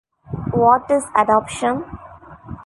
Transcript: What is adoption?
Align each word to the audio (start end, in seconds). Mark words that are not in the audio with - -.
What 0.51 0.89
is 0.89 1.05
adoption? 1.15 1.83